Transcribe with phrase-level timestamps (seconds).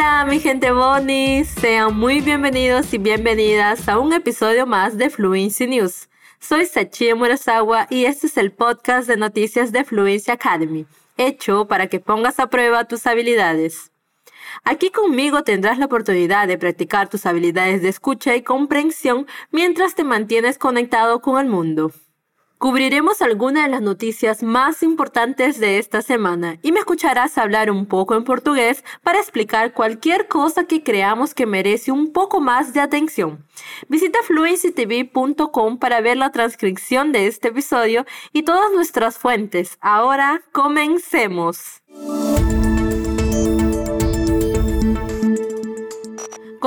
[0.00, 5.66] Hola mi gente Bonnie, sean muy bienvenidos y bienvenidas a un episodio más de Fluency
[5.66, 6.08] News.
[6.38, 10.86] Soy Sachie Murasawa y este es el podcast de noticias de Fluency Academy,
[11.18, 13.92] hecho para que pongas a prueba tus habilidades.
[14.64, 20.02] Aquí conmigo tendrás la oportunidad de practicar tus habilidades de escucha y comprensión mientras te
[20.02, 21.92] mantienes conectado con el mundo.
[22.60, 27.86] Cubriremos algunas de las noticias más importantes de esta semana y me escucharás hablar un
[27.86, 32.80] poco en portugués para explicar cualquier cosa que creamos que merece un poco más de
[32.80, 33.46] atención.
[33.88, 39.78] Visita fluencytv.com para ver la transcripción de este episodio y todas nuestras fuentes.
[39.80, 41.80] Ahora, comencemos.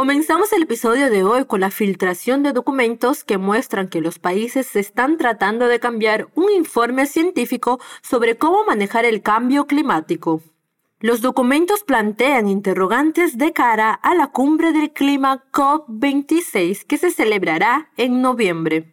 [0.04, 4.76] Comenzamos el episodio de hoy con la filtración de documentos que muestran que los países
[4.76, 10.42] están tratando de cambiar un informe científico sobre cómo manejar el cambio climático.
[11.00, 17.90] Los documentos plantean interrogantes de cara a la cumbre del clima COP26 que se celebrará
[17.96, 18.93] en noviembre.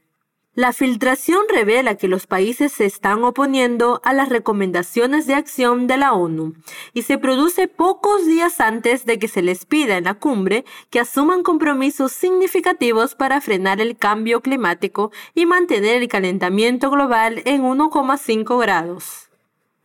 [0.61, 5.97] La filtración revela que los países se están oponiendo a las recomendaciones de acción de
[5.97, 6.53] la ONU
[6.93, 11.01] y se produce pocos días antes de que se les pida en la cumbre que
[11.01, 18.61] asuman compromisos significativos para frenar el cambio climático y mantener el calentamiento global en 1,5
[18.61, 19.30] grados.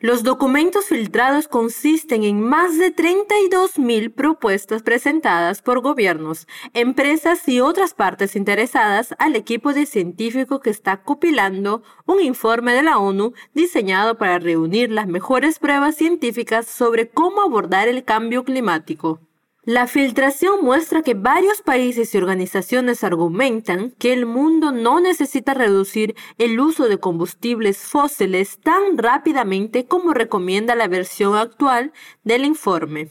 [0.02, 7.94] Los documentos filtrados consisten en más de 32.000 propuestas presentadas por gobiernos, empresas y otras
[7.94, 14.18] partes interesadas al equipo de científicos que está compilando un informe de la ONU diseñado
[14.18, 19.25] para reunir las mejores pruebas científicas sobre cómo abordar el cambio climático.
[19.66, 26.16] La filtración muestra que varios países y organizaciones argumentan que el mundo no necesita reducir
[26.38, 31.94] el uso de combustibles fósiles tan rápidamente como recomienda la versión actual
[32.24, 33.10] del informe.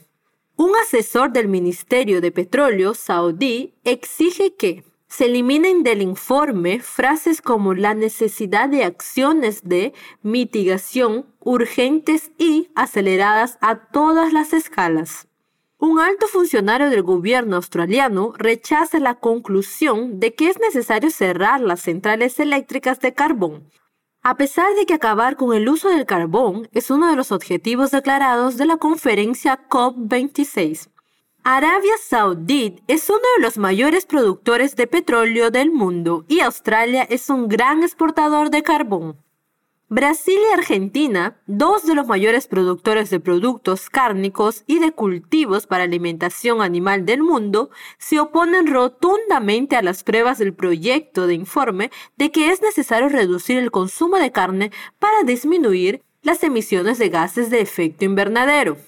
[0.55, 7.75] Un asesor del Ministerio de Petróleo saudí exige que se eliminen del informe frases como
[7.75, 9.93] la necesidad de acciones de
[10.23, 15.27] mitigación urgentes y aceleradas a todas las escalas.
[15.79, 21.81] Un alto funcionario del gobierno australiano rechaza la conclusión de que es necesario cerrar las
[21.81, 23.71] centrales eléctricas de carbón,
[24.23, 27.91] a pesar de que acabar con el uso del carbón es uno de los objetivos
[27.91, 30.89] declarados de la conferencia COP26.
[31.43, 37.29] Arabia Saudí es uno de los mayores productores de petróleo del mundo y Australia es
[37.29, 39.19] un gran exportador de carbón.
[39.91, 45.85] Brasil y Argentina, dos de los mayores productores de productos cárnicos y de cultivos para
[45.85, 47.69] alimentación animal del mundo,
[47.99, 53.59] se oponen rotundamente a las pruebas del proyecto de informe de que es necesario reducir
[53.59, 58.79] el consumo de carne para disminuir las emisiones de gases de efecto invernadero.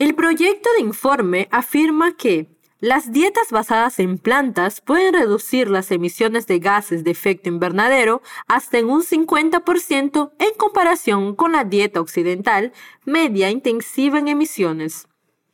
[0.00, 2.53] El proyecto de informe afirma que
[2.84, 8.76] las dietas basadas en plantas pueden reducir las emisiones de gases de efecto invernadero hasta
[8.76, 12.74] en un 50% en comparación con la dieta occidental
[13.06, 15.08] media intensiva en emisiones.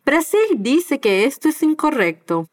[0.05, 2.49] Brasil dice que esto es incorrecto.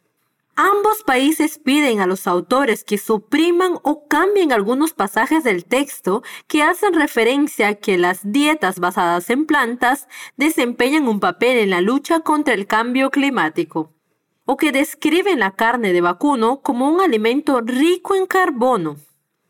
[0.56, 6.62] Ambos países piden a los autores que supriman o cambien algunos pasajes del texto que
[6.62, 12.20] hacen referencia a que las dietas basadas en plantas desempeñan un papel en la lucha
[12.20, 13.97] contra el cambio climático
[14.47, 18.96] o que describen la carne de vacuno como un alimento rico en carbono.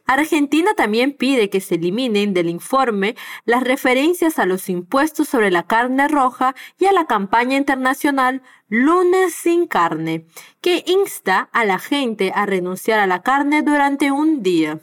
[0.07, 3.15] Argentina también pide que se eliminen del informe
[3.45, 9.33] las referencias a los impuestos sobre la carne roja y a la campaña internacional Lunes
[9.33, 10.25] sin carne,
[10.61, 14.79] que insta a la gente a renunciar a la carne durante un día.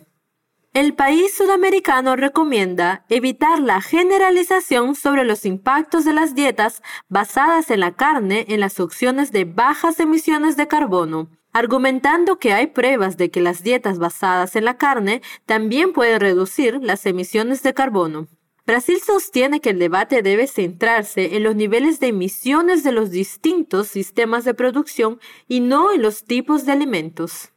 [0.74, 7.78] El país sudamericano recomienda evitar la generalización sobre los impactos de las dietas basadas en
[7.78, 13.30] la carne en las opciones de bajas emisiones de carbono, argumentando que hay pruebas de
[13.30, 18.26] que las dietas basadas en la carne también pueden reducir las emisiones de carbono.
[18.66, 23.86] Brasil sostiene que el debate debe centrarse en los niveles de emisiones de los distintos
[23.86, 27.53] sistemas de producción y no en los tipos de alimentos.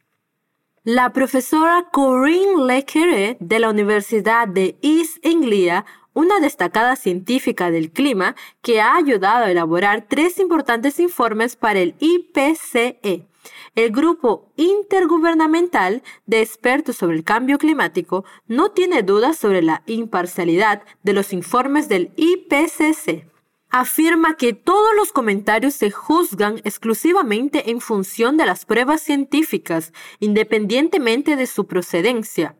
[0.90, 8.34] La profesora Corinne Le de la Universidad de East Anglia, una destacada científica del clima
[8.62, 13.26] que ha ayudado a elaborar tres importantes informes para el IPCE,
[13.74, 20.84] el grupo intergubernamental de expertos sobre el cambio climático, no tiene dudas sobre la imparcialidad
[21.02, 23.26] de los informes del IPCC
[23.70, 31.36] afirma que todos los comentarios se juzgan exclusivamente en función de las pruebas científicas, independientemente
[31.36, 32.56] de su procedencia.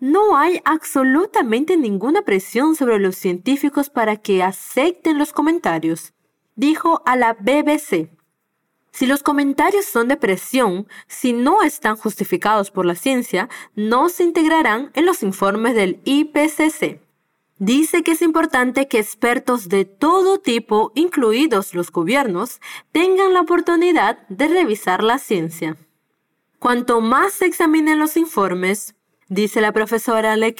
[0.00, 6.12] No hay absolutamente ninguna presión sobre los científicos para que acepten los comentarios,
[6.54, 8.10] dijo a la BBC.
[8.92, 14.24] Si los comentarios son de presión, si no están justificados por la ciencia, no se
[14.24, 17.00] integrarán en los informes del IPCC.
[17.58, 22.60] Dice que es importante que expertos de todo tipo, incluidos los gobiernos,
[22.92, 25.76] tengan la oportunidad de revisar la ciencia.
[26.60, 28.94] Cuanto más se examinen los informes,
[29.28, 30.54] dice la profesora Le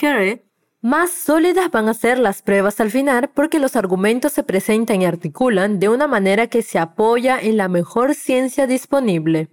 [0.80, 5.06] más sólidas van a ser las pruebas al final porque los argumentos se presentan y
[5.06, 9.48] articulan de una manera que se apoya en la mejor ciencia disponible.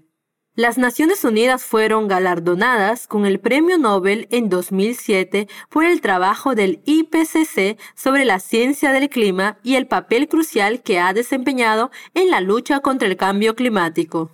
[0.57, 6.81] Las Naciones Unidas fueron galardonadas con el Premio Nobel en 2007 por el trabajo del
[6.86, 12.40] IPCC sobre la ciencia del clima y el papel crucial que ha desempeñado en la
[12.40, 14.31] lucha contra el cambio climático.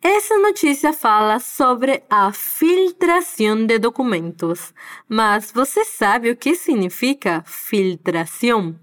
[0.00, 4.72] Essa notícia fala sobre a filtração de documentos.
[5.08, 8.76] Mas você sabe o que significa filtração?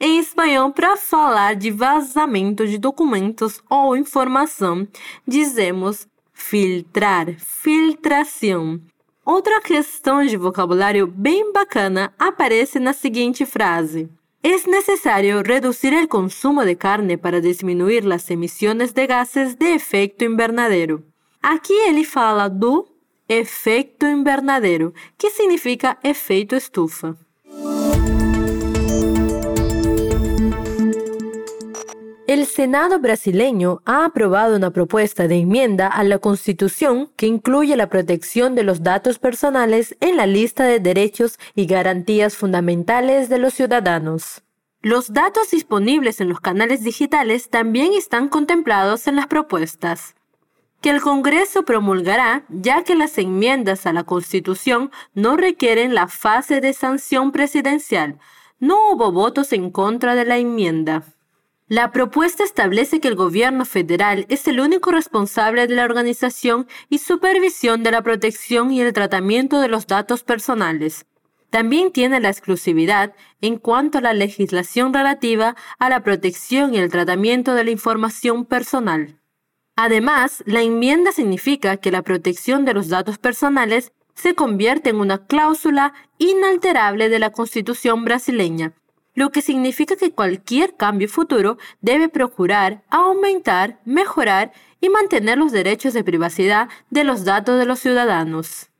[0.00, 4.86] Em espanhol, para falar de vazamento de documentos ou informação,
[5.26, 8.80] dizemos filtrar, filtração.
[9.24, 14.08] Outra questão de vocabulário bem bacana aparece na seguinte frase:
[14.42, 20.24] Es necesario reducir el consumo de carne para disminuir las emisiones de gases de efecto
[20.24, 21.04] invernadero.
[21.40, 22.88] Aqui ele fala do
[23.28, 27.16] efecto invernadero, que significa efeito estufa.
[32.32, 37.90] El Senado brasileño ha aprobado una propuesta de enmienda a la Constitución que incluye la
[37.90, 43.52] protección de los datos personales en la lista de derechos y garantías fundamentales de los
[43.52, 44.44] ciudadanos.
[44.80, 50.14] Los datos disponibles en los canales digitales también están contemplados en las propuestas
[50.80, 56.62] que el Congreso promulgará ya que las enmiendas a la Constitución no requieren la fase
[56.62, 58.18] de sanción presidencial.
[58.58, 61.04] No hubo votos en contra de la enmienda.
[61.72, 66.98] La propuesta establece que el gobierno federal es el único responsable de la organización y
[66.98, 71.06] supervisión de la protección y el tratamiento de los datos personales.
[71.48, 76.90] También tiene la exclusividad en cuanto a la legislación relativa a la protección y el
[76.90, 79.18] tratamiento de la información personal.
[79.74, 85.24] Además, la enmienda significa que la protección de los datos personales se convierte en una
[85.24, 88.74] cláusula inalterable de la Constitución brasileña,
[89.14, 95.94] lo que significa que cualquier cambio futuro debe procurar aumentar, mejorar y mantener los derechos
[95.94, 98.70] de privacidad de los datos de los ciudadanos.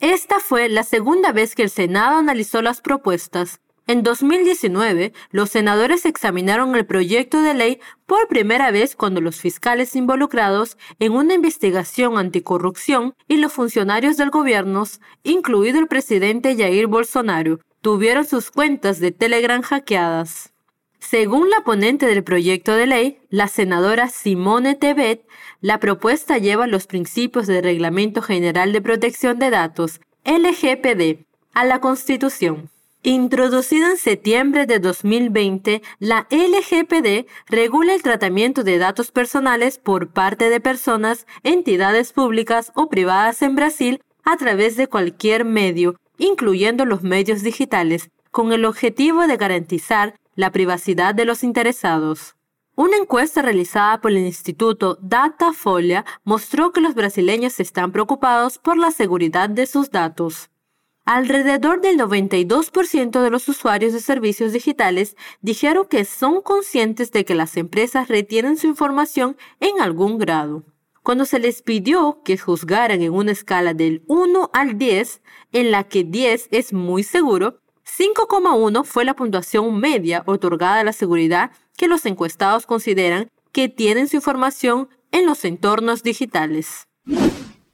[0.00, 3.60] Esta fue la segunda vez que el Senado analizó las propuestas.
[3.86, 9.94] En 2019, los senadores examinaron el proyecto de ley por primera vez cuando los fiscales
[9.94, 14.84] involucrados en una investigación anticorrupción y los funcionarios del gobierno,
[15.22, 20.54] incluido el presidente Jair Bolsonaro, tuvieron sus cuentas de Telegram hackeadas.
[21.00, 25.26] Según la ponente del proyecto de ley, la senadora Simone Tebet,
[25.60, 31.82] la propuesta lleva los principios del Reglamento General de Protección de Datos, LGPD, a la
[31.82, 32.70] Constitución.
[33.02, 40.48] Introducida en septiembre de 2020, la LGPD regula el tratamiento de datos personales por parte
[40.48, 47.02] de personas, entidades públicas o privadas en Brasil a través de cualquier medio, incluyendo los
[47.02, 52.34] medios digitales, con el objetivo de garantizar la privacidad de los interesados.
[52.76, 58.90] Una encuesta realizada por el Instituto Datafolia mostró que los brasileños están preocupados por la
[58.90, 60.50] seguridad de sus datos.
[61.04, 67.34] Alrededor del 92% de los usuarios de servicios digitales dijeron que son conscientes de que
[67.34, 70.64] las empresas retienen su información en algún grado.
[71.04, 75.20] Cuando se les pidió que juzgaran en una escala del 1 al 10,
[75.52, 80.94] en la que 10 es muy seguro, 5,1 fue la puntuación media otorgada a la
[80.94, 86.88] seguridad que los encuestados consideran que tienen su información en los entornos digitales.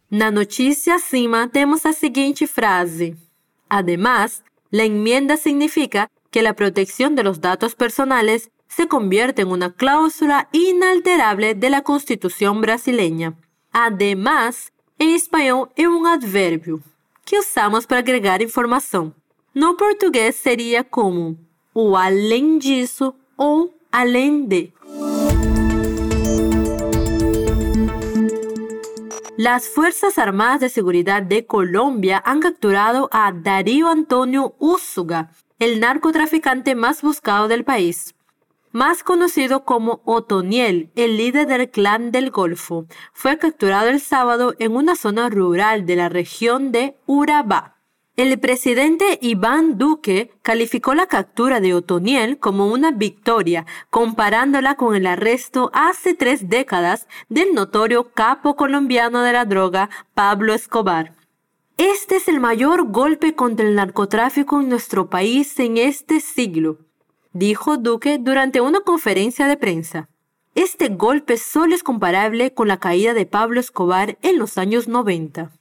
[0.09, 3.17] Na notícia acima temos a seguinte frase:
[3.69, 9.73] Además, la enmienda significa que la protección de los datos personales se convierte en una
[9.73, 13.35] cláusula inalterable de la Constitución brasileña.
[13.73, 16.81] Además, em espanhol é um advérbio
[17.25, 19.13] que usamos para agregar informação.
[19.53, 21.37] No português seria como
[21.75, 24.73] o além disso ou além de.
[29.37, 36.75] Las Fuerzas Armadas de Seguridad de Colombia han capturado a Darío Antonio Úsuga, el narcotraficante
[36.75, 38.15] más buscado del país.
[38.73, 44.77] Más conocido como Otoniel, el líder del clan del Golfo, fue capturado el sábado en
[44.77, 47.79] una zona rural de la región de Urabá.
[48.15, 55.07] El presidente Iván Duque calificó la captura de Otoniel como una victoria, comparándola con el
[55.07, 61.17] arresto hace tres décadas del notorio capo colombiano de la droga Pablo Escobar.
[61.77, 66.79] Este es el mayor golpe contra el narcotráfico en nuestro país en este siglo,
[67.33, 70.09] dijo Duque durante una conferencia de prensa.
[70.55, 75.53] Este golpe solo es comparable con la caída de Pablo Escobar en los años 90.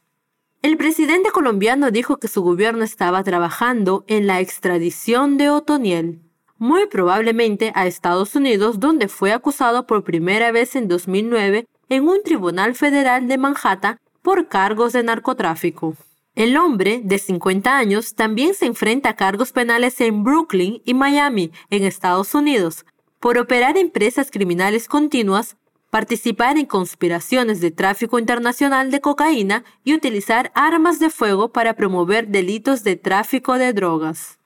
[0.62, 6.20] El presidente colombiano dijo que su gobierno estaba trabajando en la extradición de Otoniel,
[6.58, 12.22] muy probablemente a Estados Unidos, donde fue acusado por primera vez en 2009 en un
[12.24, 15.96] tribunal federal de Manhattan por cargos de narcotráfico.
[16.40, 21.52] El hombre, de 50 años, también se enfrenta a cargos penales en Brooklyn y Miami,
[21.70, 22.86] en Estados Unidos,
[23.20, 25.58] por operar empresas criminales continuas,
[25.90, 32.30] participar en conspiraciones de tráfico internacional de cocaína y utilizar armas de fuego para promover
[32.30, 34.40] delitos de tráfico de drogas.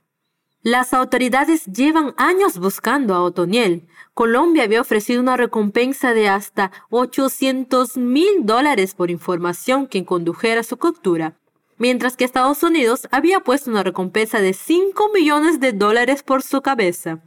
[0.64, 3.86] Las autoridades llevan años buscando a Otoniel.
[4.16, 10.64] Colombia había ofrecido una recompensa de hasta 800 mil dólares por información que condujera a
[10.64, 11.38] su captura,
[11.84, 16.62] mientras que Estados Unidos había puesto una recompensa de 5 millones de dólares por su
[16.62, 17.20] cabeza.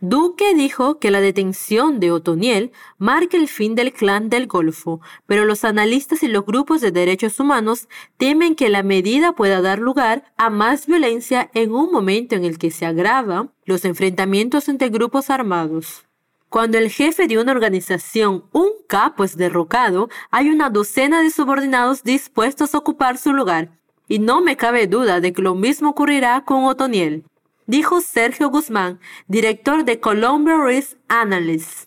[0.00, 5.44] Duque dijo que la detención de Otoniel marca el fin del clan del Golfo, pero
[5.44, 10.24] los analistas y los grupos de derechos humanos temen que la medida pueda dar lugar
[10.36, 15.30] a más violencia en un momento en el que se agravan los enfrentamientos entre grupos
[15.30, 16.04] armados.
[16.48, 22.02] Cuando el jefe de una organización, un capo, es derrocado, hay una docena de subordinados
[22.02, 23.79] dispuestos a ocupar su lugar,
[24.10, 27.24] y no me cabe duda de que lo mismo ocurrirá con Otoniel
[27.70, 28.98] dijo Sergio Guzmán,
[29.28, 31.86] director de Columbia Risk Analysts.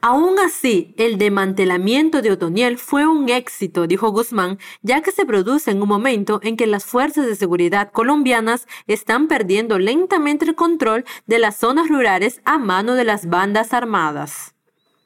[0.00, 5.70] Aún así, el desmantelamiento de Otoniel fue un éxito, dijo Guzmán, ya que se produce
[5.70, 11.04] en un momento en que las fuerzas de seguridad colombianas están perdiendo lentamente el control
[11.26, 14.56] de las zonas rurales a mano de las bandas armadas.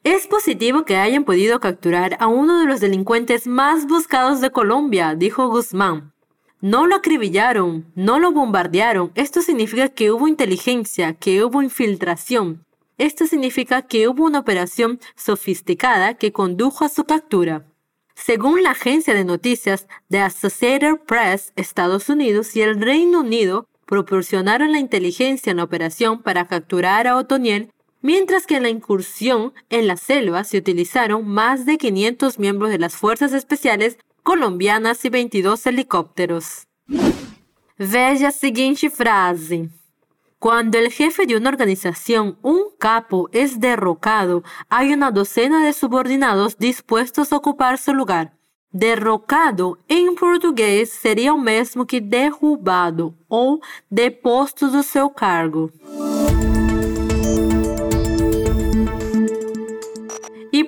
[0.03, 5.13] Es positivo que hayan podido capturar a uno de los delincuentes más buscados de Colombia,
[5.13, 6.11] dijo Guzmán.
[6.59, 9.11] No lo acribillaron, no lo bombardearon.
[9.13, 12.65] Esto significa que hubo inteligencia, que hubo infiltración.
[12.97, 17.67] Esto significa que hubo una operación sofisticada que condujo a su captura.
[18.15, 24.71] Según la agencia de noticias de Associated Press, Estados Unidos y el Reino Unido proporcionaron
[24.71, 27.71] la inteligencia en la operación para capturar a Otoniel,
[28.01, 32.79] mientras que en la incursión en la selva se utilizaron más de 500 miembros de
[32.79, 36.67] las fuerzas especiales colombianas e 22 helicópteros.
[37.79, 39.69] Veja a seguinte frase.
[40.37, 46.57] Cuando el jefe de una organización, un capo, es derrocado, hay una docena de subordinados
[46.57, 48.33] dispuestos a ocupar su lugar.
[48.69, 55.71] Derrocado, em português, seria o mesmo que derrubado ou deposto do seu cargo.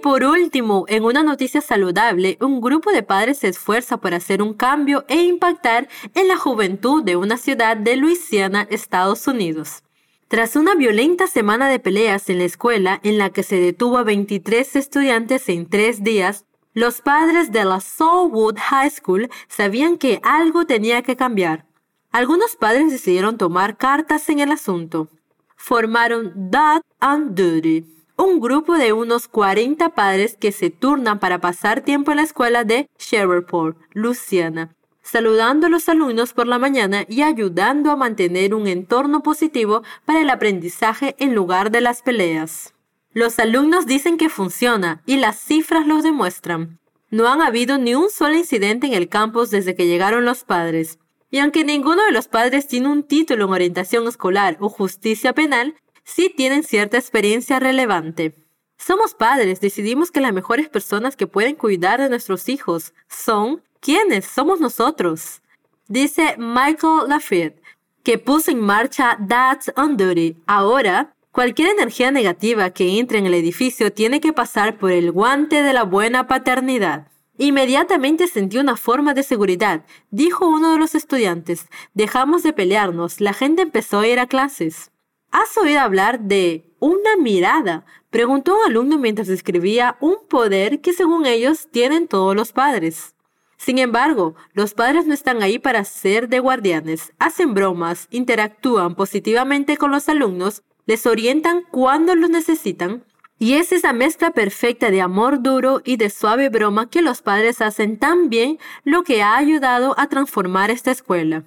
[0.02, 4.54] Por último, en una noticia saludable, un grupo de padres se esfuerza por hacer un
[4.54, 9.84] cambio e impactar en la juventud de una ciudad de Luisiana, Estados Unidos.
[10.28, 14.04] Tras una violenta semana de peleas en la escuela en la que se detuvo a
[14.04, 20.66] 23 estudiantes en tres días, los padres de la Soulwood High School sabían que algo
[20.66, 21.66] tenía que cambiar.
[22.12, 25.10] Algunos padres decidieron tomar cartas en el asunto.
[25.56, 31.82] Formaron Dad and Duty un grupo de unos 40 padres que se turnan para pasar
[31.82, 37.22] tiempo en la escuela de Shreveport, Luciana, saludando a los alumnos por la mañana y
[37.22, 42.74] ayudando a mantener un entorno positivo para el aprendizaje en lugar de las peleas.
[43.14, 46.78] Los alumnos dicen que funciona y las cifras lo demuestran.
[47.10, 51.00] No han habido ni un solo incidente en el campus desde que llegaron los padres.
[51.32, 55.76] Y aunque ninguno de los padres tiene un título en orientación escolar o justicia penal,
[56.10, 58.34] sí tienen cierta experiencia relevante.
[58.78, 64.26] Somos padres, decidimos que las mejores personas que pueden cuidar de nuestros hijos son quienes
[64.26, 65.42] somos nosotros.
[65.88, 67.62] Dice Michael Lafayette,
[68.04, 70.38] que puso en marcha That's on Duty.
[70.48, 75.62] Ahora, cualquier energía negativa que entre en el edificio tiene que pasar por el guante
[75.62, 77.08] de la buena paternidad.
[77.38, 81.68] Inmediatamente sentí una forma de seguridad, dijo uno de los estudiantes.
[81.94, 84.92] Dejamos de pelearnos, la gente empezó a ir a clases.
[85.32, 87.86] ¿Has oído hablar de una mirada?
[88.10, 93.16] Preguntó un alumno mientras describía un poder que según ellos tienen todos los padres.
[93.56, 99.78] Sin embargo, los padres no están ahí para ser de guardianes, hacen bromas, interactúan positivamente
[99.78, 103.04] con los alumnos, les orientan cuando los necesitan,
[103.38, 107.62] y es esa mezcla perfecta de amor duro y de suave broma que los padres
[107.62, 111.44] hacen tan bien lo que ha ayudado a transformar esta escuela.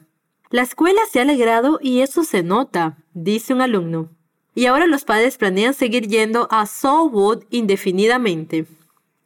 [0.50, 4.10] La escuela se ha alegrado y eso se nota, dice un alumno.
[4.54, 8.66] Y ahora los padres planean seguir yendo a Soulwood indefinidamente.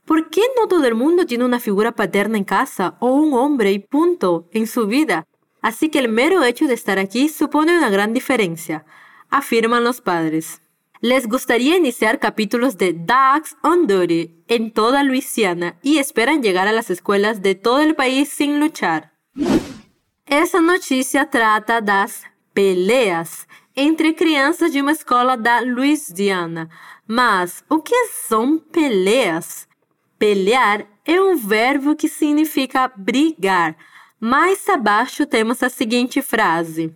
[0.04, 3.72] ¿Por qué no todo el mundo tiene una figura paterna en casa o un hombre
[3.72, 5.26] y punto en su vida?
[5.60, 8.84] Así que el mero hecho de estar aquí supone una gran diferencia,
[9.30, 10.60] afirman los padres.
[11.00, 16.72] Les gustaría iniciar capítulos de Dogs on Duty en toda Luisiana y esperan llegar a
[16.72, 19.12] las escuelas de todo el país sin luchar.
[20.24, 22.24] Essa notícia trata das
[22.54, 23.46] peleas
[23.76, 26.70] entre crianças de uma escola da Louisiana.
[27.06, 29.68] Mas o que são peleas?
[30.18, 33.76] Pelear é um verbo que significa brigar.
[34.18, 36.94] Mais abaixo temos a seguinte frase.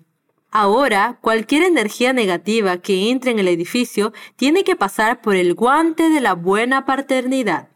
[0.51, 6.09] Ahora, cualquier energía negativa que entre en el edificio tiene que pasar por el guante
[6.09, 7.69] de la buena paternidad.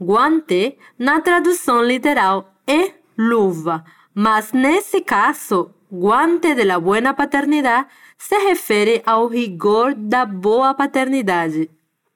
[0.00, 7.86] Guante, na tradução literal, é luva, mas nesse caso, guante de la buena paternidad
[8.28, 11.70] se refiere ao rigor da boa paternidade.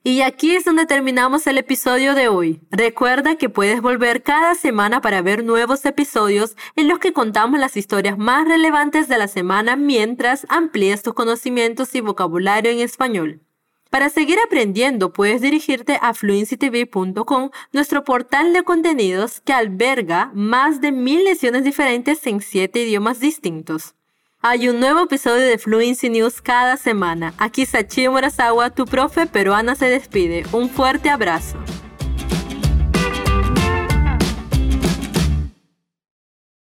[0.05, 2.61] Y aquí es donde terminamos el episodio de hoy.
[2.71, 7.77] Recuerda que puedes volver cada semana para ver nuevos episodios en los que contamos las
[7.77, 13.41] historias más relevantes de la semana mientras amplías tus conocimientos y vocabulario en español.
[13.91, 20.93] Para seguir aprendiendo, puedes dirigirte a fluencytv.com, nuestro portal de contenidos que alberga más de
[20.93, 23.96] mil lecciones diferentes en siete idiomas distintos.
[24.49, 27.35] Hay un nuevo episodio de Fluency News cada semana.
[27.37, 30.47] Aquí Sachi Murasawa, tu profe peruana, se despide.
[30.53, 31.57] Un fuerte abrazo.